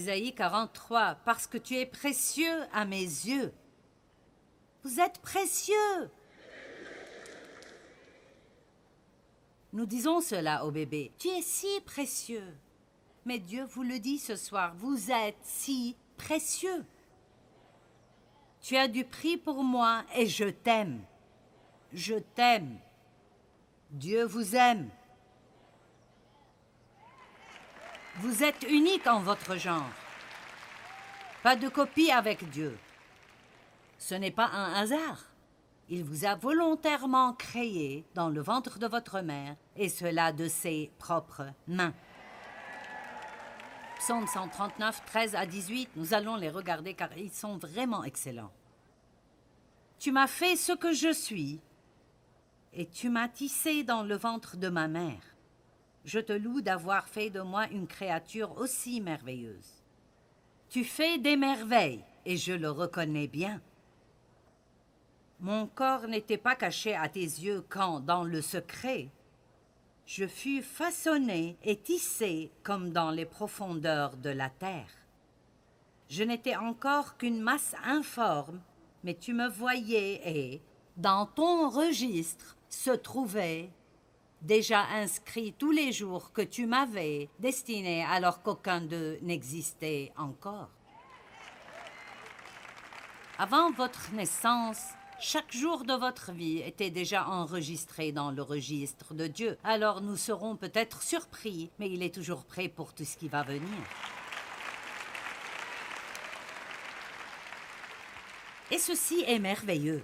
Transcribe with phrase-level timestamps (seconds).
[0.00, 3.52] Ésaïe 43, parce que tu es précieux à mes yeux.
[4.82, 6.10] Vous êtes précieux.
[9.74, 11.12] Nous disons cela au bébé.
[11.18, 12.56] Tu es si précieux.
[13.26, 16.86] Mais Dieu vous le dit ce soir, vous êtes si précieux.
[18.62, 21.04] Tu as du prix pour moi et je t'aime.
[21.92, 22.78] Je t'aime.
[23.90, 24.88] Dieu vous aime.
[28.20, 29.88] Vous êtes unique en votre genre.
[31.42, 32.76] Pas de copie avec Dieu.
[33.96, 35.24] Ce n'est pas un hasard.
[35.88, 40.90] Il vous a volontairement créé dans le ventre de votre mère, et cela de ses
[40.98, 41.94] propres mains.
[43.98, 48.52] Psaume 139, 13 à 18, nous allons les regarder car ils sont vraiment excellents.
[49.98, 51.58] Tu m'as fait ce que je suis,
[52.74, 55.22] et tu m'as tissé dans le ventre de ma mère.
[56.04, 59.82] Je te loue d'avoir fait de moi une créature aussi merveilleuse.
[60.68, 63.60] Tu fais des merveilles, et je le reconnais bien.
[65.40, 69.08] Mon corps n'était pas caché à tes yeux quand, dans le secret,
[70.06, 74.90] je fus façonné et tissé comme dans les profondeurs de la terre.
[76.08, 78.60] Je n'étais encore qu'une masse informe,
[79.04, 80.62] mais tu me voyais et,
[80.96, 83.70] dans ton registre, se trouvait
[84.42, 90.68] déjà inscrit tous les jours que tu m'avais destiné alors qu'aucun d'eux n'existait encore.
[93.38, 94.80] Avant votre naissance,
[95.18, 99.58] chaque jour de votre vie était déjà enregistré dans le registre de Dieu.
[99.64, 103.42] Alors nous serons peut-être surpris, mais il est toujours prêt pour tout ce qui va
[103.42, 103.78] venir.
[108.70, 110.02] Et ceci est merveilleux.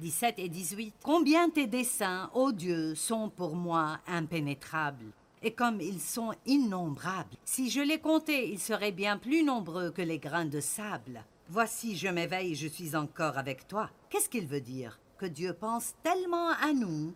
[0.00, 0.94] 17 et 18.
[1.02, 5.12] Combien tes desseins, ô Dieu, sont pour moi impénétrables.
[5.42, 10.02] Et comme ils sont innombrables, si je les comptais, ils seraient bien plus nombreux que
[10.02, 11.24] les grains de sable.
[11.48, 13.90] Voici, je m'éveille, je suis encore avec toi.
[14.10, 14.98] Qu'est-ce qu'il veut dire?
[15.18, 17.14] Que Dieu pense tellement à nous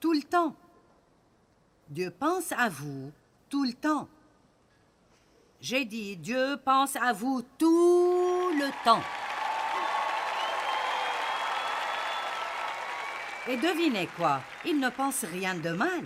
[0.00, 0.54] tout le temps.
[1.90, 3.12] Dieu pense à vous
[3.48, 4.08] tout le temps.
[5.60, 9.02] J'ai dit, Dieu pense à vous tout le temps.
[13.48, 14.42] Et devinez quoi?
[14.66, 16.04] Il ne pense rien de mal.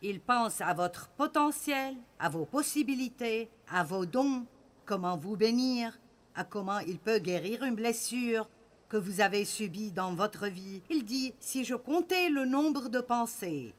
[0.00, 4.46] Il pense à votre potentiel, à vos possibilités, à vos dons,
[4.86, 5.98] comment vous bénir,
[6.36, 8.48] à comment il peut guérir une blessure
[8.88, 10.82] que vous avez subie dans votre vie?
[10.88, 13.74] Il dit, si je comptais le nombre de pensées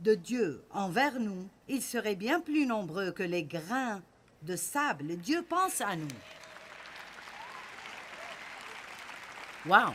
[0.00, 4.02] de Dieu envers nous, il serait bien plus nombreux que les grains
[4.42, 5.16] de sable.
[5.18, 6.08] Dieu pense à nous.
[9.66, 9.92] Wow!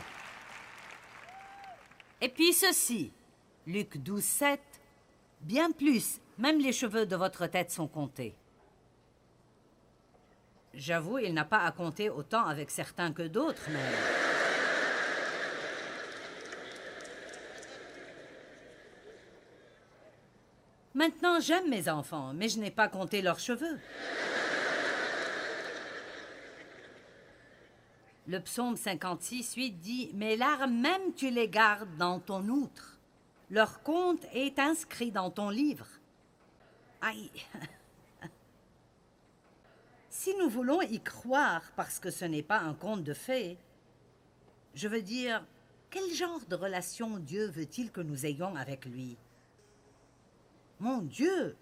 [2.20, 3.12] Et puis ceci,
[3.66, 4.60] Luc 12, 7,
[5.40, 8.34] bien plus, même les cheveux de votre tête sont comptés.
[10.74, 13.80] J'avoue, il n'a pas à compter autant avec certains que d'autres, mais...
[20.94, 23.78] Maintenant, j'aime mes enfants, mais je n'ai pas compté leurs cheveux.
[28.26, 32.98] Le psaume 56, 8 dit Mes larmes même tu les gardes dans ton outre.
[33.50, 35.86] Leur compte est inscrit dans ton livre.
[37.02, 37.30] Aïe
[40.08, 43.58] Si nous voulons y croire parce que ce n'est pas un conte de fées,
[44.74, 45.44] je veux dire,
[45.90, 49.18] quel genre de relation Dieu veut-il que nous ayons avec lui?
[50.80, 51.56] Mon Dieu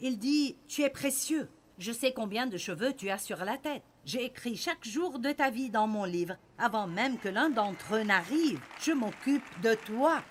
[0.00, 1.48] Il dit Tu es précieux.
[1.78, 3.82] Je sais combien de cheveux tu as sur la tête.
[4.08, 7.96] J'ai écrit chaque jour de ta vie dans mon livre, avant même que l'un d'entre
[7.96, 8.58] eux n'arrive.
[8.80, 10.22] Je m'occupe de toi.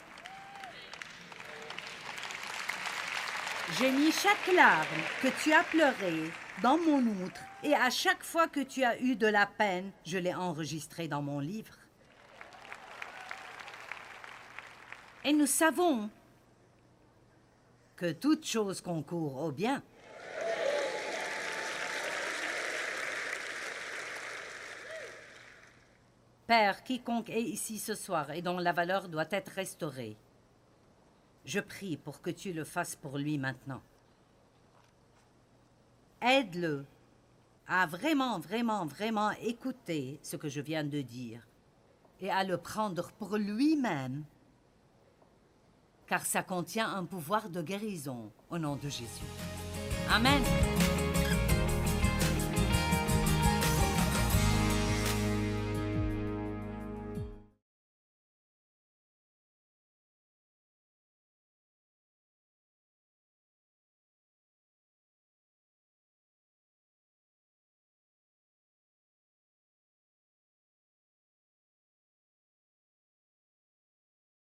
[3.78, 4.88] J'ai mis chaque larme
[5.22, 6.32] que tu as pleuré
[6.64, 10.18] dans mon outre, et à chaque fois que tu as eu de la peine, je
[10.18, 11.78] l'ai enregistré dans mon livre.
[15.24, 16.10] Et nous savons
[17.96, 19.84] que toute chose concourt au bien.
[26.48, 30.16] Père, quiconque est ici ce soir et dont la valeur doit être restaurée,
[31.44, 33.82] je prie pour que tu le fasses pour lui maintenant.
[36.22, 36.86] Aide-le
[37.68, 41.46] à vraiment, vraiment, vraiment écouter ce que je viens de dire
[42.22, 44.24] et à le prendre pour lui-même,
[46.08, 49.26] car ça contient un pouvoir de guérison au nom de Jésus.
[50.10, 50.42] Amen.